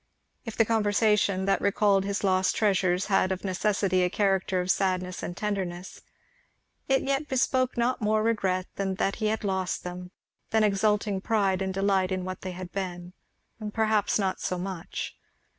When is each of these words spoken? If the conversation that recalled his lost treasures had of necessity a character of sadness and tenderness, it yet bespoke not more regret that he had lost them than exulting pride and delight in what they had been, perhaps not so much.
If 0.45 0.57
the 0.57 0.65
conversation 0.65 1.45
that 1.45 1.61
recalled 1.61 2.05
his 2.05 2.23
lost 2.23 2.55
treasures 2.55 3.05
had 3.05 3.31
of 3.31 3.43
necessity 3.43 4.01
a 4.01 4.09
character 4.09 4.59
of 4.59 4.71
sadness 4.71 5.21
and 5.21 5.37
tenderness, 5.37 6.01
it 6.87 7.03
yet 7.03 7.27
bespoke 7.27 7.77
not 7.77 8.01
more 8.01 8.23
regret 8.23 8.65
that 8.77 9.17
he 9.17 9.27
had 9.27 9.43
lost 9.43 9.83
them 9.83 10.09
than 10.49 10.63
exulting 10.63 11.21
pride 11.21 11.61
and 11.61 11.71
delight 11.71 12.11
in 12.11 12.25
what 12.25 12.41
they 12.41 12.53
had 12.53 12.71
been, 12.71 13.13
perhaps 13.73 14.17
not 14.17 14.39
so 14.41 14.57
much. 14.57 15.15